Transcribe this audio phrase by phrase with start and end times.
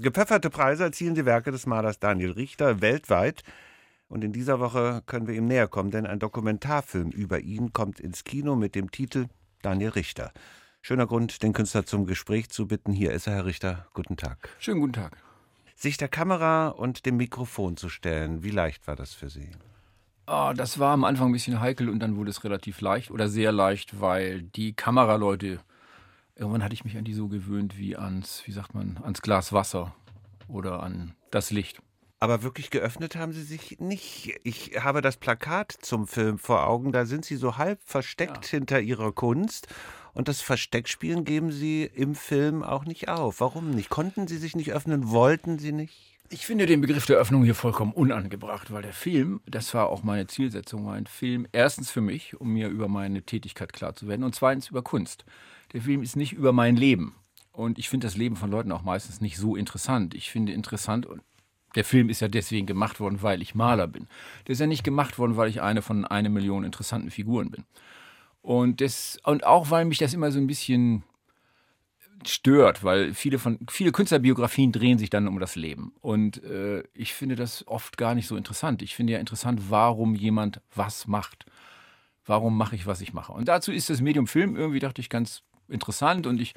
[0.00, 3.42] Gepfefferte Preise erzielen die Werke des Malers Daniel Richter weltweit.
[4.08, 7.98] Und in dieser Woche können wir ihm näher kommen, denn ein Dokumentarfilm über ihn kommt
[7.98, 9.26] ins Kino mit dem Titel
[9.60, 10.32] Daniel Richter.
[10.82, 12.92] Schöner Grund, den Künstler zum Gespräch zu bitten.
[12.92, 13.88] Hier ist er, Herr Richter.
[13.92, 14.50] Guten Tag.
[14.60, 15.16] Schönen guten Tag.
[15.74, 19.50] Sich der Kamera und dem Mikrofon zu stellen, wie leicht war das für Sie?
[20.28, 23.28] Oh, das war am Anfang ein bisschen heikel und dann wurde es relativ leicht oder
[23.28, 25.58] sehr leicht, weil die Kameraleute,
[26.38, 29.52] irgendwann hatte ich mich an die so gewöhnt wie ans, wie sagt man, ans Glas
[29.52, 29.94] Wasser
[30.46, 31.82] oder an das Licht.
[32.20, 34.40] Aber wirklich geöffnet haben Sie sich nicht.
[34.42, 38.58] Ich habe das Plakat zum Film vor Augen, da sind Sie so halb versteckt ja.
[38.58, 39.68] hinter Ihrer Kunst.
[40.14, 43.40] Und das Versteckspielen geben Sie im Film auch nicht auf.
[43.40, 43.88] Warum nicht?
[43.88, 45.10] Konnten Sie sich nicht öffnen?
[45.10, 46.18] Wollten Sie nicht?
[46.30, 50.02] Ich finde den Begriff der Öffnung hier vollkommen unangebracht, weil der Film, das war auch
[50.02, 54.08] meine Zielsetzung, war ein Film erstens für mich, um mir über meine Tätigkeit klar zu
[54.08, 55.24] werden und zweitens über Kunst.
[55.72, 57.14] Der Film ist nicht über mein Leben.
[57.52, 60.14] Und ich finde das Leben von Leuten auch meistens nicht so interessant.
[60.14, 61.22] Ich finde interessant, und
[61.74, 64.06] der Film ist ja deswegen gemacht worden, weil ich Maler bin.
[64.46, 67.64] Der ist ja nicht gemacht worden, weil ich eine von einer Million interessanten Figuren bin.
[68.42, 71.02] Und, das, und auch, weil mich das immer so ein bisschen
[72.26, 77.14] stört, weil viele von viele Künstlerbiografien drehen sich dann um das Leben und äh, ich
[77.14, 78.82] finde das oft gar nicht so interessant.
[78.82, 81.46] Ich finde ja interessant, warum jemand was macht.
[82.26, 83.32] Warum mache ich, was ich mache?
[83.32, 86.54] Und dazu ist das Medium Film irgendwie, dachte ich, ganz interessant und ich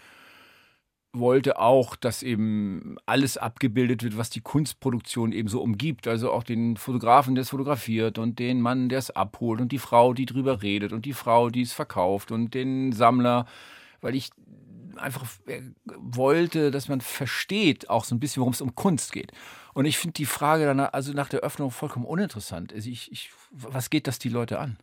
[1.14, 6.08] wollte auch, dass eben alles abgebildet wird, was die Kunstproduktion eben so umgibt.
[6.08, 9.80] Also auch den Fotografen, der es fotografiert und den Mann, der es abholt und die
[9.80, 13.46] Frau, die drüber redet und die Frau, die es verkauft und den Sammler,
[14.00, 14.30] weil ich
[14.98, 19.32] einfach äh, wollte, dass man versteht auch so ein bisschen, worum es um Kunst geht.
[19.74, 22.74] Und ich finde die Frage dann also nach der Öffnung vollkommen uninteressant.
[22.74, 24.78] Also ich, ich, was geht das die Leute an?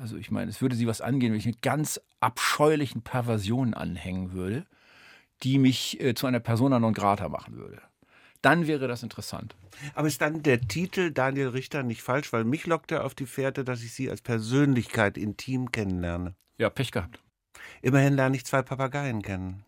[0.00, 4.32] Also ich meine, es würde sie was angehen, wenn ich eine ganz abscheulichen Perversion anhängen
[4.32, 4.64] würde,
[5.42, 7.82] die mich äh, zu einer Persona non grata machen würde.
[8.40, 9.54] Dann wäre das interessant.
[9.94, 12.32] Aber ist dann der Titel Daniel Richter nicht falsch?
[12.32, 16.34] Weil mich lockt er auf die Fährte, dass ich Sie als Persönlichkeit intim kennenlerne.
[16.56, 17.20] Ja, Pech gehabt.
[17.82, 19.64] Immerhin lerne ich zwei Papageien kennen.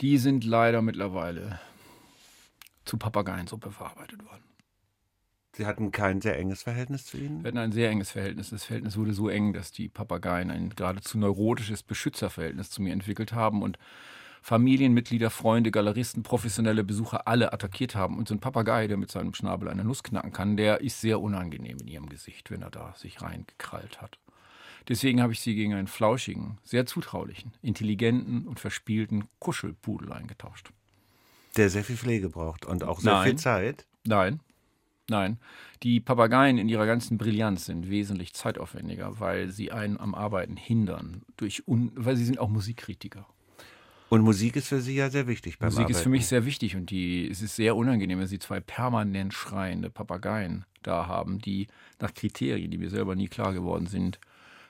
[0.00, 1.60] Die sind leider mittlerweile
[2.84, 4.42] zu Papageiensuppe verarbeitet worden.
[5.58, 7.42] Sie hatten kein sehr enges Verhältnis zu ihnen?
[7.42, 8.50] Wir hatten ein sehr enges Verhältnis.
[8.50, 13.32] Das Verhältnis wurde so eng, dass die Papageien ein geradezu neurotisches Beschützerverhältnis zu mir entwickelt
[13.32, 13.76] haben und
[14.40, 18.18] Familienmitglieder, Freunde, Galeristen, professionelle Besucher alle attackiert haben.
[18.18, 21.20] Und so ein Papagei, der mit seinem Schnabel eine Nuss knacken kann, der ist sehr
[21.20, 24.20] unangenehm in ihrem Gesicht, wenn er da sich reingekrallt hat.
[24.86, 30.70] Deswegen habe ich sie gegen einen flauschigen, sehr zutraulichen, intelligenten und verspielten Kuschelpudel eingetauscht.
[31.56, 33.24] Der sehr viel Pflege braucht und auch sehr Nein.
[33.24, 33.86] viel Zeit?
[34.04, 34.38] Nein.
[35.08, 35.38] Nein.
[35.82, 41.22] Die Papageien in ihrer ganzen Brillanz sind wesentlich zeitaufwendiger, weil sie einen am Arbeiten hindern,
[41.36, 43.26] durch weil sie sind auch Musikkritiker.
[44.10, 45.92] Und Musik ist für Sie ja sehr wichtig beim Musik Arbeiten.
[45.92, 49.34] ist für mich sehr wichtig und die, es ist sehr unangenehm, wenn Sie zwei permanent
[49.34, 51.66] schreiende Papageien da haben, die
[52.00, 54.18] nach Kriterien, die mir selber nie klar geworden sind,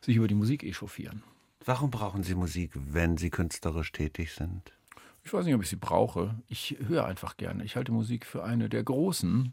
[0.00, 1.22] sich über die Musik echauffieren.
[1.64, 4.72] Warum brauchen Sie Musik, wenn Sie künstlerisch tätig sind?
[5.24, 6.34] Ich weiß nicht, ob ich sie brauche.
[6.48, 7.64] Ich höre einfach gerne.
[7.64, 9.52] Ich halte Musik für eine der großen.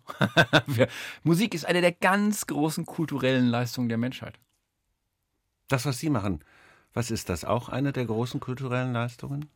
[1.23, 4.39] Musik ist eine der ganz großen kulturellen Leistungen der Menschheit.
[5.67, 6.43] Das, was Sie machen,
[6.93, 7.43] was ist das?
[7.43, 9.49] Auch eine der großen kulturellen Leistungen?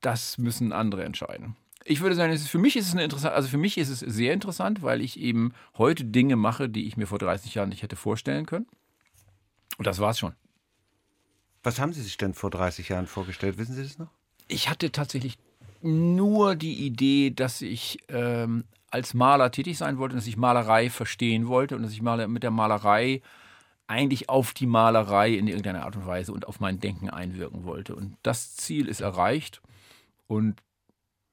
[0.00, 1.56] Das müssen andere entscheiden.
[1.84, 4.32] Ich würde sagen, für mich ist es eine interessant, also für mich ist es sehr
[4.32, 7.96] interessant, weil ich eben heute Dinge mache, die ich mir vor 30 Jahren nicht hätte
[7.96, 8.66] vorstellen können.
[9.78, 10.34] Und das war's schon.
[11.62, 13.58] Was haben Sie sich denn vor 30 Jahren vorgestellt?
[13.58, 14.10] Wissen Sie das noch?
[14.48, 15.38] Ich hatte tatsächlich
[15.86, 21.48] nur die Idee, dass ich ähm, als Maler tätig sein wollte, dass ich Malerei verstehen
[21.48, 23.22] wollte und dass ich mal mit der Malerei
[23.86, 27.94] eigentlich auf die Malerei in irgendeiner Art und Weise und auf mein Denken einwirken wollte.
[27.94, 29.62] Und das Ziel ist erreicht.
[30.26, 30.60] Und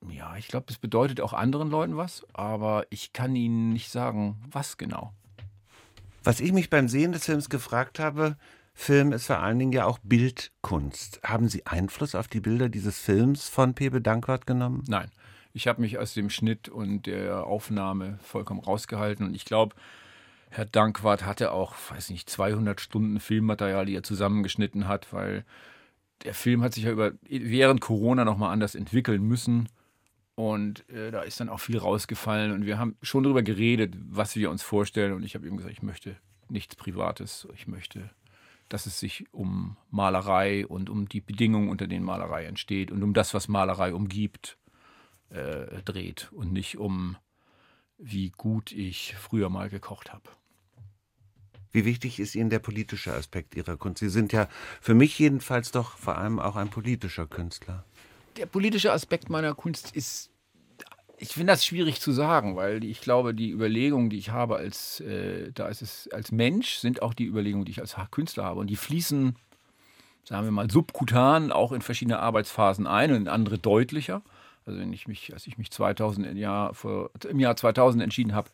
[0.09, 4.37] ja, ich glaube, es bedeutet auch anderen Leuten was, aber ich kann Ihnen nicht sagen,
[4.51, 5.13] was genau.
[6.23, 8.37] Was ich mich beim Sehen des Films gefragt habe,
[8.73, 11.21] Film ist vor allen Dingen ja auch Bildkunst.
[11.23, 14.83] Haben Sie Einfluss auf die Bilder dieses Films von Pepe Dankwart genommen?
[14.87, 15.09] Nein.
[15.53, 19.75] Ich habe mich aus dem Schnitt und der Aufnahme vollkommen rausgehalten und ich glaube,
[20.49, 25.45] Herr Dankwart hatte auch, weiß nicht, 200 Stunden Filmmaterial, die er zusammengeschnitten hat, weil
[26.23, 29.69] der Film hat sich ja über, während Corona nochmal anders entwickeln müssen.
[30.35, 32.51] Und äh, da ist dann auch viel rausgefallen.
[32.51, 35.13] Und wir haben schon darüber geredet, was wir uns vorstellen.
[35.13, 36.15] Und ich habe ihm gesagt, ich möchte
[36.49, 37.47] nichts Privates.
[37.55, 38.09] Ich möchte,
[38.73, 43.13] dass es sich um Malerei und um die Bedingungen, unter denen Malerei entsteht und um
[43.13, 44.57] das, was Malerei umgibt,
[45.29, 46.31] äh, dreht.
[46.31, 47.15] Und nicht um,
[47.99, 50.27] wie gut ich früher mal gekocht habe.
[51.71, 53.99] Wie wichtig ist Ihnen der politische Aspekt Ihrer Kunst?
[53.99, 54.49] Sie sind ja
[54.81, 57.85] für mich jedenfalls doch vor allem auch ein politischer Künstler.
[58.37, 60.31] Der politische Aspekt meiner Kunst ist
[61.23, 64.99] ich finde das schwierig zu sagen, weil ich glaube, die Überlegungen, die ich habe als,
[64.99, 68.59] äh, da ist es als Mensch, sind auch die Überlegungen, die ich als Künstler habe.
[68.59, 69.37] Und die fließen,
[70.25, 74.21] sagen wir mal, subkutan auch in verschiedene Arbeitsphasen ein und in andere deutlicher.
[74.65, 78.35] Also wenn ich mich, als ich mich 2000 im Jahr, vor, im Jahr 2000 entschieden
[78.35, 78.49] habe,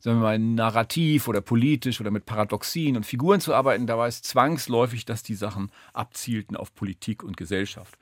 [0.00, 4.06] sagen wir mal, narrativ oder politisch oder mit Paradoxien und Figuren zu arbeiten, da war
[4.06, 7.98] es zwangsläufig, dass die Sachen abzielten auf Politik und Gesellschaft.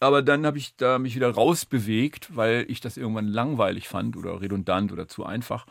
[0.00, 4.40] Aber dann habe ich da mich wieder rausbewegt, weil ich das irgendwann langweilig fand oder
[4.40, 5.66] redundant oder zu einfach.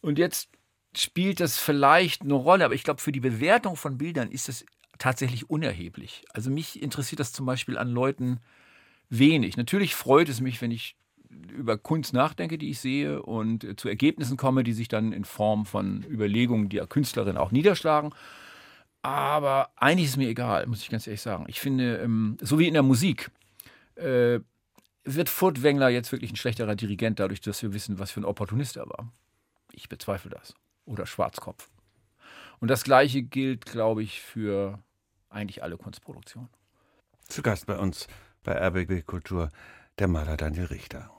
[0.00, 0.48] Und jetzt
[0.96, 4.64] spielt das vielleicht eine Rolle, aber ich glaube, für die Bewertung von Bildern ist das
[4.98, 6.24] tatsächlich unerheblich.
[6.32, 8.40] Also mich interessiert das zum Beispiel an Leuten
[9.10, 9.56] wenig.
[9.56, 10.96] Natürlich freut es mich, wenn ich
[11.50, 15.66] über Kunst nachdenke, die ich sehe und zu Ergebnissen komme, die sich dann in Form
[15.66, 18.14] von Überlegungen der Künstlerin auch niederschlagen.
[19.02, 21.46] Aber eigentlich ist mir egal, muss ich ganz ehrlich sagen.
[21.48, 23.30] Ich finde, ähm, so wie in der Musik,
[23.96, 24.40] äh,
[25.04, 28.76] wird Furtwängler jetzt wirklich ein schlechterer Dirigent, dadurch, dass wir wissen, was für ein Opportunist
[28.76, 29.12] er war.
[29.72, 30.54] Ich bezweifle das.
[30.84, 31.70] Oder Schwarzkopf.
[32.60, 34.78] Und das Gleiche gilt, glaube ich, für
[35.28, 36.48] eigentlich alle Kunstproduktionen.
[37.28, 38.06] Zu Gast bei uns
[38.44, 39.50] bei RBB Kultur
[39.98, 41.10] der Maler Daniel Richter.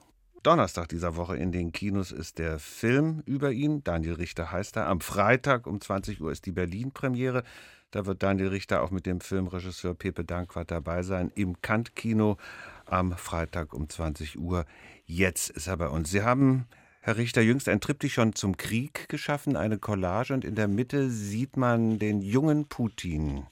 [0.44, 3.82] Donnerstag dieser Woche in den Kinos ist der Film über ihn.
[3.86, 4.88] Daniel Richter heißt er.
[4.88, 7.44] Am Freitag um 20 Uhr ist die Berlin-Premiere.
[7.92, 12.38] Da wird Daniel Richter auch mit dem Filmregisseur Pepe Dankwart dabei sein im Kant-Kino
[12.86, 14.66] am Freitag um 20 Uhr.
[15.06, 16.12] Jetzt ist er bei uns.
[16.12, 16.68] Sie haben,
[17.00, 21.56] Herr Richter, jüngst ein Triptychon zum Krieg geschaffen, eine Collage, und in der Mitte sieht
[21.56, 23.46] man den jungen Putin.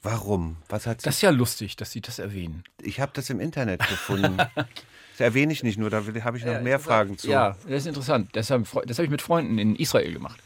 [0.00, 0.56] Warum?
[0.68, 2.64] Was hat das ist ja lustig, dass Sie das erwähnen.
[2.80, 4.38] Ich habe das im Internet gefunden.
[5.18, 7.28] das erwähne ich nicht nur, da habe ich noch ja, mehr Fragen zu.
[7.28, 8.30] Ja, das ist interessant.
[8.34, 10.40] Das habe hab ich mit Freunden in Israel gemacht.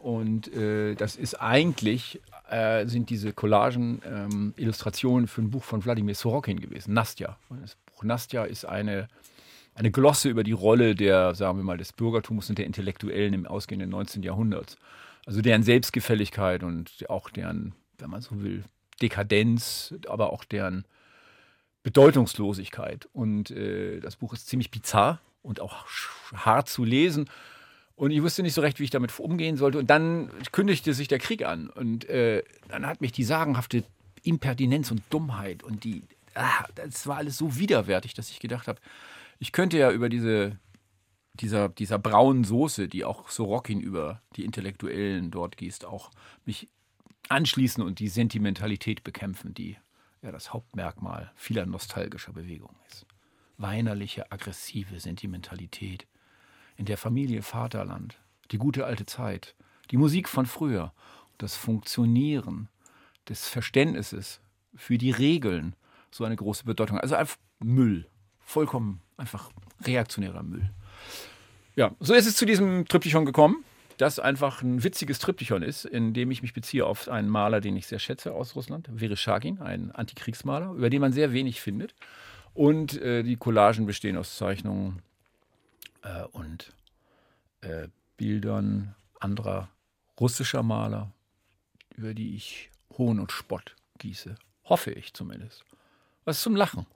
[0.00, 2.20] Und äh, das ist eigentlich
[2.50, 7.36] äh, sind diese Collagen ähm, Illustrationen für ein Buch von Wladimir Sorokin gewesen, Nastja.
[7.48, 9.06] Und das Buch Nastja ist eine,
[9.76, 13.46] eine Glosse über die Rolle der, sagen wir mal, des Bürgertums und der Intellektuellen im
[13.46, 14.24] ausgehenden 19.
[14.24, 14.78] Jahrhunderts.
[15.26, 18.64] Also deren Selbstgefälligkeit und auch deren, wenn man so will,
[19.00, 20.86] Dekadenz, aber auch deren
[21.88, 23.08] Bedeutungslosigkeit.
[23.14, 25.86] Und äh, das Buch ist ziemlich bizarr und auch
[26.34, 27.30] hart zu lesen.
[27.96, 29.78] Und ich wusste nicht so recht, wie ich damit umgehen sollte.
[29.78, 31.70] Und dann kündigte sich der Krieg an.
[31.70, 33.84] Und äh, dann hat mich die sagenhafte
[34.22, 36.02] Impertinenz und Dummheit und die,
[36.34, 38.80] ah, das war alles so widerwärtig, dass ich gedacht habe,
[39.38, 40.58] ich könnte ja über diese,
[41.34, 46.10] dieser, dieser braunen Soße, die auch Sorokin über die Intellektuellen dort gießt, auch
[46.44, 46.68] mich
[47.30, 49.78] anschließen und die Sentimentalität bekämpfen, die
[50.22, 53.06] ja das Hauptmerkmal vieler nostalgischer Bewegungen ist.
[53.56, 56.06] Weinerliche, aggressive Sentimentalität
[56.76, 58.20] in der Familie Vaterland,
[58.50, 59.54] die gute alte Zeit,
[59.90, 60.92] die Musik von früher,
[61.38, 62.68] das Funktionieren
[63.28, 64.40] des Verständnisses
[64.74, 65.74] für die Regeln
[66.10, 66.98] so eine große Bedeutung.
[66.98, 68.06] Also einfach Müll,
[68.40, 69.50] vollkommen einfach
[69.82, 70.70] reaktionärer Müll.
[71.76, 73.64] Ja, so ist es zu diesem Triptychon gekommen,
[73.98, 77.76] das einfach ein witziges Triptychon ist, in dem ich mich beziehe auf einen Maler, den
[77.76, 81.94] ich sehr schätze aus Russland, Vereshchagin, ein Antikriegsmaler, über den man sehr wenig findet.
[82.54, 85.02] Und äh, die Collagen bestehen aus Zeichnungen
[86.02, 86.72] äh, und
[87.60, 89.68] äh, Bildern anderer
[90.18, 91.12] russischer Maler,
[91.96, 94.36] über die ich Hohn und Spott gieße.
[94.64, 95.64] Hoffe ich zumindest.
[96.24, 96.86] Was zum Lachen.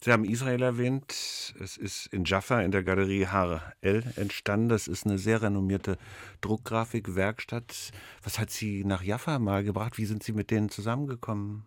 [0.00, 1.54] Sie haben Israel erwähnt.
[1.58, 4.68] Es ist in Jaffa in der Galerie HL entstanden.
[4.68, 5.96] Das ist eine sehr renommierte
[6.42, 7.90] Druckgrafikwerkstatt.
[8.22, 9.98] Was hat Sie nach Jaffa mal gebracht?
[9.98, 11.64] Wie sind Sie mit denen zusammengekommen?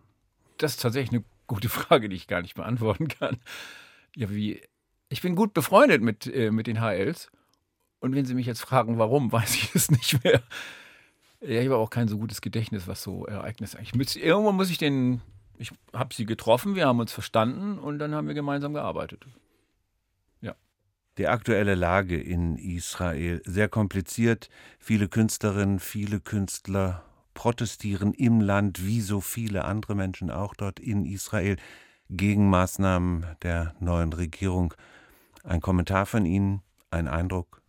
[0.58, 3.38] Das ist tatsächlich eine gute Frage, die ich gar nicht beantworten kann.
[4.14, 4.62] Ja, wie
[5.10, 7.30] ich bin gut befreundet mit, äh, mit den HLs.
[7.98, 10.42] Und wenn Sie mich jetzt fragen, warum, weiß ich es nicht mehr.
[11.40, 14.22] Ja, ich habe auch kein so gutes Gedächtnis, was so Ereignisse eigentlich.
[14.22, 15.20] Irgendwo muss ich den.
[15.60, 19.26] Ich habe sie getroffen, wir haben uns verstanden und dann haben wir gemeinsam gearbeitet.
[20.40, 20.54] Ja.
[21.18, 24.48] Die aktuelle Lage in Israel sehr kompliziert.
[24.78, 31.04] Viele Künstlerinnen, viele Künstler protestieren im Land, wie so viele andere Menschen auch dort in
[31.04, 31.56] Israel,
[32.08, 34.72] gegen Maßnahmen der neuen Regierung.
[35.44, 37.60] Ein Kommentar von Ihnen, ein Eindruck?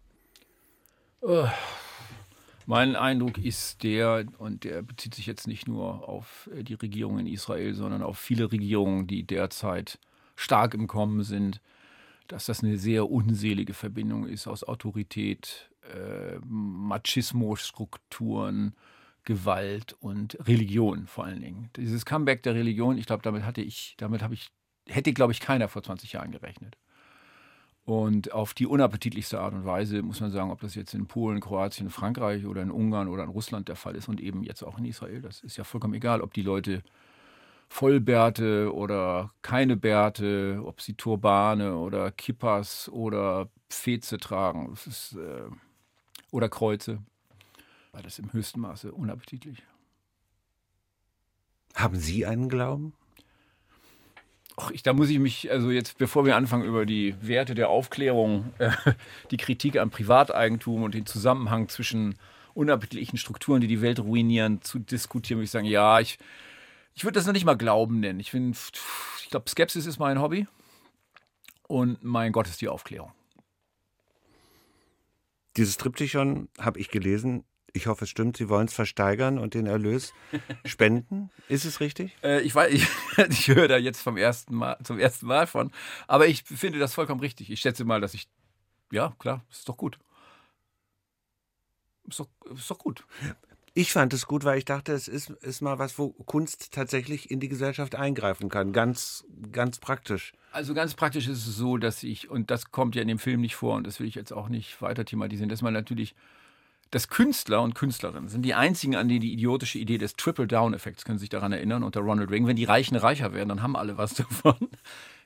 [1.20, 1.46] Oh,
[2.72, 7.20] mein Eindruck ist der, und der bezieht sich jetzt nicht nur auf äh, die Regierung
[7.20, 10.00] in Israel, sondern auf viele Regierungen, die derzeit
[10.38, 11.60] stark im Kommen sind,
[12.30, 18.74] dass das eine sehr unselige Verbindung ist aus Autorität, äh, Machismo-Strukturen,
[19.26, 21.70] Gewalt und Religion vor allen Dingen.
[21.76, 24.48] Dieses Comeback der Religion, ich glaube, damit hatte ich, damit habe ich,
[24.88, 26.78] hätte, glaube ich, keiner vor 20 Jahren gerechnet.
[27.84, 31.40] Und auf die unappetitlichste Art und Weise muss man sagen, ob das jetzt in Polen,
[31.40, 34.78] Kroatien, Frankreich oder in Ungarn oder in Russland der Fall ist und eben jetzt auch
[34.78, 35.22] in Israel.
[35.22, 36.84] Das ist ja vollkommen egal, ob die Leute
[37.70, 44.74] Vollbärte oder keine Bärte, ob sie Turbane oder Kippas oder Feze tragen.
[44.74, 45.50] Ist, äh,
[46.32, 47.00] oder Kreuze.
[47.92, 49.64] War das im höchsten Maße unappetitlich.
[51.76, 52.94] Haben Sie einen Glauben?
[54.58, 57.70] Ach, ich, da muss ich mich, also jetzt, bevor wir anfangen, über die Werte der
[57.70, 58.72] Aufklärung, äh,
[59.32, 62.16] die Kritik am Privateigentum und den Zusammenhang zwischen
[62.54, 66.20] unappetitlichen Strukturen, die die Welt ruinieren, zu diskutieren, würde ich sagen, ja, ich,
[66.94, 68.20] ich würde das noch nicht mal Glauben nennen.
[68.20, 70.48] Ich, ich glaube, Skepsis ist mein Hobby
[71.68, 73.12] und mein Gott ist die Aufklärung.
[75.58, 77.44] Dieses Triptychon habe ich gelesen,
[77.74, 80.14] ich hoffe, es stimmt, Sie wollen es versteigern und den Erlös
[80.66, 81.30] spenden.
[81.48, 82.16] Ist es richtig?
[82.24, 82.88] Äh, ich weiß, ich,
[83.30, 85.72] ich höre da jetzt vom ersten Mal, zum ersten Mal von.
[86.08, 87.50] Aber ich finde das vollkommen richtig.
[87.52, 88.28] Ich schätze mal, dass ich.
[88.92, 90.00] Ja, klar, ist doch gut.
[92.08, 93.06] Ist doch, ist doch gut.
[93.74, 97.32] Ich fand es gut, weil ich dachte, es ist, ist mal was, wo Kunst tatsächlich
[97.32, 98.74] in die Gesellschaft eingreifen kann.
[98.74, 99.24] Ganz,
[99.54, 100.34] ganz praktisch.
[100.52, 103.40] Also ganz praktisch ist es so, dass ich, und das kommt ja in dem Film
[103.40, 106.16] nicht vor, und das will ich jetzt auch nicht weiter thematisieren, dass man natürlich
[106.92, 111.18] dass Künstler und Künstlerinnen sind die einzigen, an die die idiotische Idee des Triple-Down-Effekts, können
[111.18, 113.98] Sie sich daran erinnern, unter Ronald Reagan, wenn die Reichen reicher werden, dann haben alle
[113.98, 114.70] was davon.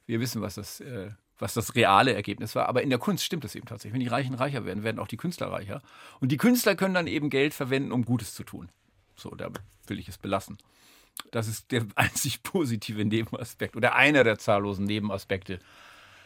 [0.05, 2.69] Wir wissen, was das, äh, was das reale Ergebnis war.
[2.69, 3.93] Aber in der Kunst stimmt das eben tatsächlich.
[3.93, 5.81] Wenn die Reichen reicher werden, werden auch die Künstler reicher.
[6.19, 8.69] Und die Künstler können dann eben Geld verwenden, um Gutes zu tun.
[9.15, 9.49] So, da
[9.87, 10.59] will ich es belassen.
[11.31, 15.59] Das ist der einzig positive Nebenaspekt oder einer der zahllosen Nebenaspekte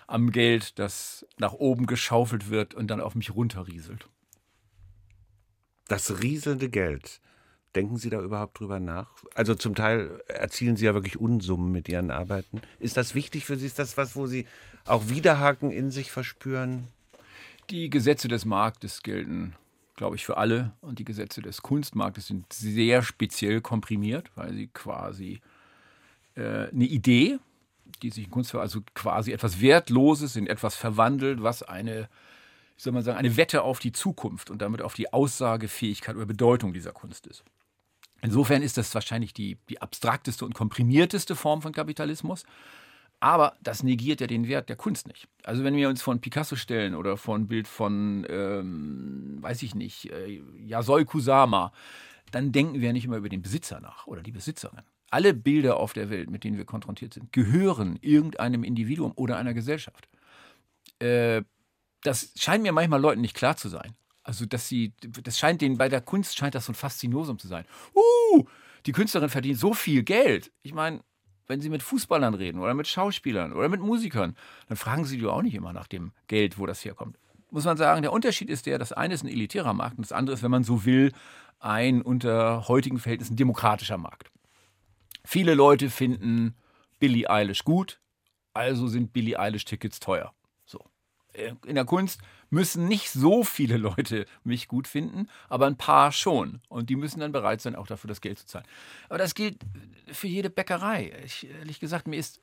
[0.06, 4.10] am Geld, das nach oben geschaufelt wird und dann auf mich runterrieselt.
[5.90, 7.20] Das rieselnde Geld.
[7.76, 9.10] Denken Sie da überhaupt drüber nach?
[9.34, 12.62] Also zum Teil erzielen Sie ja wirklich Unsummen mit Ihren Arbeiten.
[12.80, 13.66] Ist das wichtig für Sie?
[13.66, 14.48] Ist das was, wo Sie
[14.86, 16.88] auch Widerhaken in sich verspüren?
[17.72, 19.56] Die Gesetze des Marktes gelten,
[19.96, 20.74] glaube ich, für alle.
[20.82, 25.42] Und die Gesetze des Kunstmarktes sind sehr speziell komprimiert, weil sie quasi
[26.36, 27.40] äh, eine Idee,
[28.04, 32.10] die sich in Kunst, also quasi etwas Wertloses in etwas verwandelt, was eine
[32.80, 36.26] wie soll man sagen, eine Wette auf die Zukunft und damit auf die Aussagefähigkeit oder
[36.26, 37.44] Bedeutung dieser Kunst ist.
[38.22, 42.46] Insofern ist das wahrscheinlich die, die abstrakteste und komprimierteste Form von Kapitalismus.
[43.20, 45.28] Aber das negiert ja den Wert der Kunst nicht.
[45.44, 50.10] Also wenn wir uns von Picasso stellen oder von Bild von, ähm, weiß ich nicht,
[50.14, 51.74] äh, Yasoi Kusama,
[52.32, 54.84] dann denken wir nicht immer über den Besitzer nach oder die Besitzerin.
[55.10, 59.54] Alle Bilder auf der Welt, mit denen wir konfrontiert sind, gehören irgendeinem Individuum oder einer
[59.54, 60.08] Gesellschaft.
[61.00, 61.42] Äh,
[62.04, 63.96] das scheint mir manchmal Leuten nicht klar zu sein.
[64.24, 67.48] Also, dass sie, das scheint denen, bei der Kunst scheint das so ein Faszinosum zu
[67.48, 67.66] sein.
[67.96, 68.46] Uh,
[68.86, 70.52] die Künstlerin verdient so viel Geld.
[70.62, 71.02] Ich meine,
[71.48, 74.36] wenn sie mit Fußballern reden oder mit Schauspielern oder mit Musikern,
[74.68, 77.18] dann fragen sie die auch nicht immer nach dem Geld, wo das herkommt.
[77.50, 80.12] Muss man sagen, der Unterschied ist der, das eine ist ein elitärer Markt und das
[80.12, 81.12] andere ist, wenn man so will,
[81.60, 84.30] ein unter heutigen Verhältnissen demokratischer Markt.
[85.26, 86.56] Viele Leute finden
[87.00, 88.00] Billie Eilish gut,
[88.54, 90.34] also sind Billie Eilish Tickets teuer
[91.66, 96.62] in der Kunst müssen nicht so viele Leute mich gut finden, aber ein paar schon.
[96.68, 98.66] Und die müssen dann bereit sein, auch dafür das Geld zu zahlen.
[99.08, 99.58] Aber das gilt
[100.12, 101.14] für jede Bäckerei.
[101.26, 102.42] Ich, ehrlich gesagt, mir ist.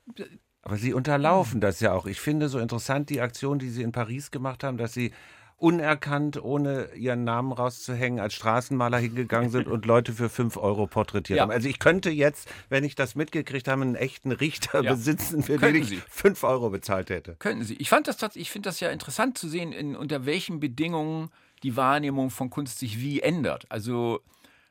[0.61, 2.07] Aber Sie unterlaufen das ja auch.
[2.07, 5.13] Ich finde so interessant die Aktion, die Sie in Paris gemacht haben, dass Sie
[5.57, 11.37] unerkannt, ohne ihren Namen rauszuhängen, als Straßenmaler hingegangen sind und Leute für 5 Euro porträtiert
[11.37, 11.43] ja.
[11.43, 11.51] haben.
[11.51, 14.91] Also ich könnte jetzt, wenn ich das mitgekriegt habe, einen echten Richter ja.
[14.93, 17.35] besitzen, für Könnten den ich 5 Euro bezahlt hätte.
[17.39, 17.75] Könnten Sie.
[17.75, 21.29] Ich fand das ich finde das ja interessant zu sehen, in, unter welchen Bedingungen
[21.63, 23.65] die Wahrnehmung von Kunst sich wie ändert.
[23.69, 24.19] Also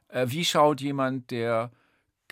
[0.08, 1.72] äh, wie schaut jemand, der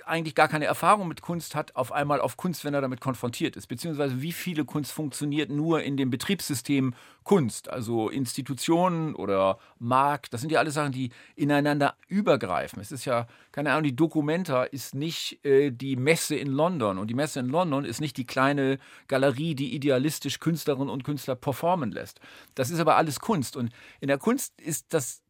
[0.07, 3.57] eigentlich gar keine Erfahrung mit Kunst hat, auf einmal auf Kunst, wenn er damit konfrontiert
[3.57, 3.67] ist.
[3.67, 10.33] Beziehungsweise wie viele Kunst funktioniert nur in dem Betriebssystem Kunst, also Institutionen oder Markt.
[10.35, 12.81] Das sind ja alles Sachen, die ineinander übergreifen.
[12.81, 16.99] Es ist ja, keine Ahnung, die Documenta ist nicht äh, die Messe in London.
[16.99, 21.35] Und die Messe in London ist nicht die kleine Galerie, die idealistisch Künstlerinnen und Künstler
[21.35, 22.21] performen lässt.
[22.55, 23.57] Das ist aber alles Kunst.
[23.57, 23.71] Und
[24.01, 25.23] in der Kunst ist das,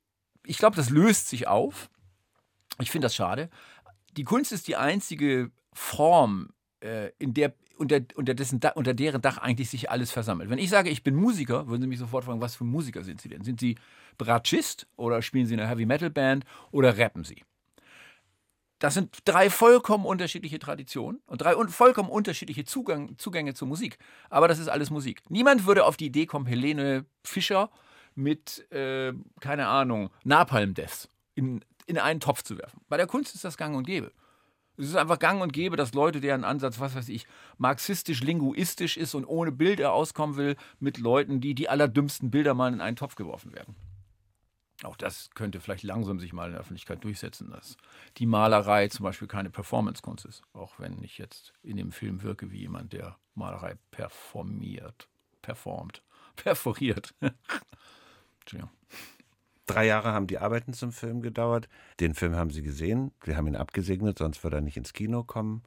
[0.44, 1.90] ich glaube, das löst sich auf.
[2.80, 3.50] Ich finde das schade
[4.16, 9.38] die Kunst ist die einzige Form, äh, in der unter, unter, dessen, unter deren Dach
[9.38, 10.48] eigentlich sich alles versammelt.
[10.48, 13.20] Wenn ich sage, ich bin Musiker, würden Sie mich sofort fragen, was für Musiker sind
[13.20, 13.42] Sie denn?
[13.42, 13.76] Sind Sie
[14.16, 17.42] Bratschist oder spielen Sie in einer Heavy Metal Band oder rappen Sie?
[18.78, 23.98] Das sind drei vollkommen unterschiedliche Traditionen und drei un vollkommen unterschiedliche Zugang, Zugänge zur Musik.
[24.30, 25.22] Aber das ist alles Musik.
[25.28, 27.70] Niemand würde auf die Idee kommen, Helene Fischer
[28.14, 32.80] mit, äh, keine Ahnung, Napalm Deaths in in einen Topf zu werfen.
[32.88, 34.12] Bei der Kunst ist das gang und gäbe.
[34.76, 37.26] Es ist einfach gang und gäbe, dass Leute, deren Ansatz, was weiß ich,
[37.58, 42.80] marxistisch-linguistisch ist und ohne Bilder auskommen will, mit Leuten, die die allerdümmsten Bilder mal in
[42.80, 43.76] einen Topf geworfen werden.
[44.82, 47.76] Auch das könnte vielleicht langsam sich mal in der Öffentlichkeit durchsetzen, dass
[48.16, 50.42] die Malerei zum Beispiel keine Performance-Kunst ist.
[50.52, 55.08] Auch wenn ich jetzt in dem Film wirke wie jemand, der Malerei performiert,
[55.42, 56.02] performt,
[56.36, 57.14] perforiert.
[58.40, 58.70] Entschuldigung.
[59.66, 61.68] Drei Jahre haben die Arbeiten zum Film gedauert.
[62.00, 63.12] Den Film haben Sie gesehen.
[63.22, 65.62] Wir haben ihn abgesegnet, sonst würde er nicht ins Kino kommen.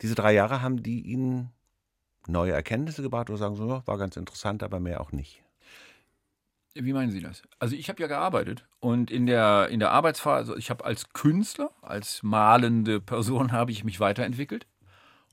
[0.00, 1.50] Diese drei Jahre haben die Ihnen
[2.28, 5.42] neue Erkenntnisse gebracht oder sagen so, war ganz interessant, aber mehr auch nicht?
[6.74, 7.42] Wie meinen Sie das?
[7.58, 11.72] Also ich habe ja gearbeitet und in der, in der Arbeitsphase, ich habe als Künstler,
[11.82, 14.66] als malende Person habe ich mich weiterentwickelt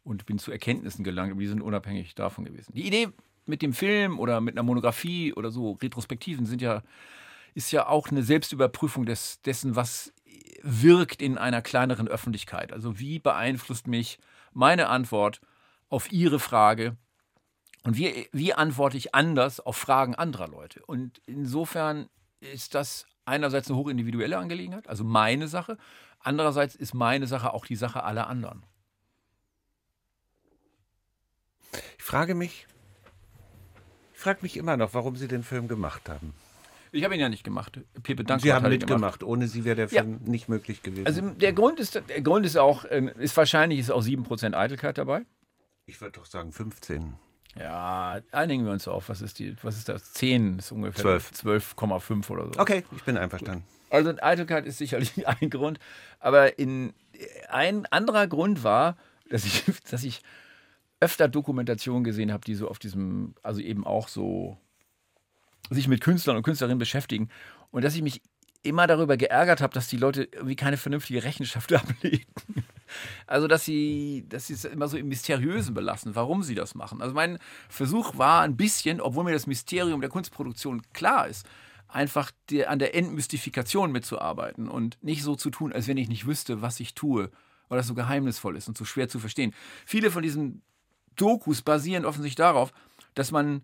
[0.04, 2.74] und bin zu Erkenntnissen gelangt, aber die sind unabhängig davon gewesen.
[2.74, 3.10] Die Idee
[3.46, 6.82] mit dem Film oder mit einer Monographie oder so Retrospektiven sind ja,
[7.56, 10.14] ist ja auch eine Selbstüberprüfung des, dessen, was
[10.62, 12.74] wirkt in einer kleineren Öffentlichkeit.
[12.74, 14.20] Also wie beeinflusst mich
[14.54, 15.42] meine Antwort
[15.90, 16.98] auf Ihre Frage
[17.84, 20.84] und wie, wie antworte ich anders auf Fragen anderer Leute?
[20.86, 22.10] Und insofern
[22.40, 25.78] ist das einerseits eine hochindividuelle Angelegenheit, also meine Sache.
[26.20, 28.64] Andererseits ist meine Sache auch die Sache aller anderen.
[31.98, 32.68] Ich frage mich,
[34.14, 36.34] ich frage mich immer noch, warum Sie den Film gemacht haben.
[36.96, 37.80] Ich habe ihn ja nicht gemacht.
[38.04, 39.22] Pepe Dank Sie haben mitgemacht.
[39.22, 40.30] Ohne Sie wäre der Film ja.
[40.30, 41.06] nicht möglich gewesen.
[41.06, 44.98] Also der Grund ist, der Grund ist auch, ähm, ist wahrscheinlich ist auch 7% Eitelkeit
[44.98, 45.26] dabei.
[45.88, 47.16] Ich würde doch sagen 15.
[47.60, 49.10] Ja, einigen wir uns auf.
[49.10, 50.14] Was ist, die, was ist das?
[50.14, 52.60] 10 ist ungefähr 12,5 oder so.
[52.60, 53.66] Okay, ich bin einverstanden.
[53.90, 55.80] Also Eitelkeit ist sicherlich ein Grund.
[56.20, 56.94] Aber in,
[57.50, 58.96] ein anderer Grund war,
[59.30, 60.22] dass ich, dass ich
[61.02, 64.58] öfter Dokumentationen gesehen habe, die so auf diesem, also eben auch so
[65.70, 67.30] sich mit Künstlern und Künstlerinnen beschäftigen.
[67.72, 68.22] Und dass ich mich
[68.66, 72.26] immer darüber geärgert habe, dass die Leute irgendwie keine vernünftige Rechenschaft ablegen.
[73.28, 77.02] Also, dass sie, dass sie es immer so im Mysteriösen belassen, warum sie das machen.
[77.02, 77.38] Also, mein
[77.70, 81.46] Versuch war ein bisschen, obwohl mir das Mysterium der Kunstproduktion klar ist,
[81.88, 86.26] einfach die, an der Entmystifikation mitzuarbeiten und nicht so zu tun, als wenn ich nicht
[86.26, 87.32] wüsste, was ich tue,
[87.70, 89.54] weil das so geheimnisvoll ist und so schwer zu verstehen.
[89.86, 90.62] Viele von diesen
[91.16, 92.72] Dokus basieren offensichtlich darauf,
[93.14, 93.64] dass man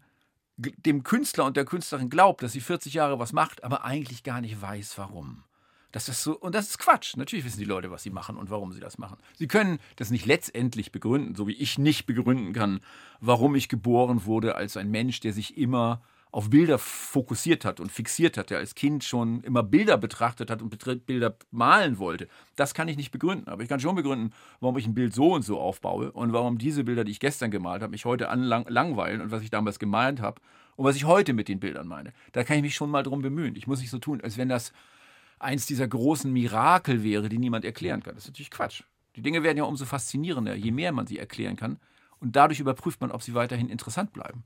[0.58, 4.42] dem Künstler und der Künstlerin glaubt, dass sie 40 Jahre was macht, aber eigentlich gar
[4.42, 5.44] nicht weiß, warum.
[5.92, 7.18] Das ist so, und das ist Quatsch.
[7.18, 9.18] Natürlich wissen die Leute, was sie machen und warum sie das machen.
[9.36, 12.80] Sie können das nicht letztendlich begründen, so wie ich nicht begründen kann,
[13.20, 17.92] warum ich geboren wurde als ein Mensch, der sich immer auf Bilder fokussiert hat und
[17.92, 22.28] fixiert hat, der als Kind schon immer Bilder betrachtet hat und Bilder malen wollte.
[22.56, 23.50] Das kann ich nicht begründen.
[23.50, 26.58] Aber ich kann schon begründen, warum ich ein Bild so und so aufbaue und warum
[26.58, 30.22] diese Bilder, die ich gestern gemalt habe, mich heute anlangweilen und was ich damals gemalt
[30.22, 30.42] habe
[30.78, 32.14] und was ich heute mit den Bildern meine.
[32.32, 33.58] Da kann ich mich schon mal drum bemühen.
[33.58, 34.72] Ich muss nicht so tun, als wenn das
[35.38, 38.16] eins dieser großen Mirakel wäre, die niemand erklären kann.
[38.16, 38.84] Das ist natürlich Quatsch.
[39.18, 41.78] Die Dinge werden ja umso faszinierender, je mehr man sie erklären kann.
[42.20, 44.44] Und dadurch überprüft man, ob sie weiterhin interessant bleiben.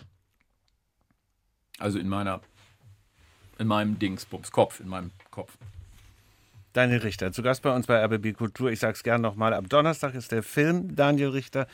[1.79, 2.41] Also in meiner,
[3.59, 5.57] in meinem Dingsbums Kopf, in meinem Kopf.
[6.73, 8.69] Daniel Richter, zu Gast bei uns bei RBB Kultur.
[8.69, 9.53] Ich sage es gerne nochmal.
[9.53, 11.67] Am Donnerstag ist der Film Daniel Richter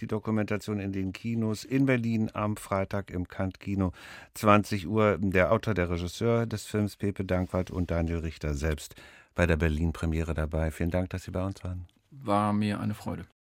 [0.00, 3.92] die Dokumentation in den Kinos in Berlin am Freitag im Kant-Kino.
[4.34, 8.94] 20 Uhr der Autor, der Regisseur des Films Pepe Dankwart und Daniel Richter selbst
[9.34, 10.70] bei der Berlin-Premiere dabei.
[10.70, 11.86] Vielen Dank, dass Sie bei uns waren.
[12.10, 13.26] War mir eine Freude.